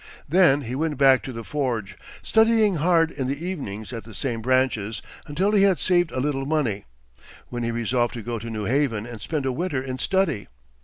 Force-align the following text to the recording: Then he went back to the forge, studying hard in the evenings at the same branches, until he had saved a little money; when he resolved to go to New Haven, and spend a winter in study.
Then 0.27 0.61
he 0.63 0.73
went 0.73 0.97
back 0.97 1.21
to 1.21 1.31
the 1.31 1.43
forge, 1.43 1.95
studying 2.23 2.77
hard 2.77 3.11
in 3.11 3.27
the 3.27 3.45
evenings 3.45 3.93
at 3.93 4.03
the 4.03 4.15
same 4.15 4.41
branches, 4.41 5.03
until 5.27 5.51
he 5.51 5.61
had 5.61 5.79
saved 5.79 6.09
a 6.11 6.19
little 6.19 6.47
money; 6.47 6.85
when 7.49 7.61
he 7.61 7.69
resolved 7.69 8.15
to 8.15 8.23
go 8.23 8.39
to 8.39 8.49
New 8.49 8.65
Haven, 8.65 9.05
and 9.05 9.21
spend 9.21 9.45
a 9.45 9.51
winter 9.51 9.79
in 9.83 9.99
study. 9.99 10.47